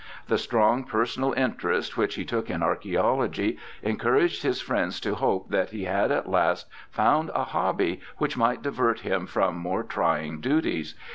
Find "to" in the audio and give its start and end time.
5.01-5.13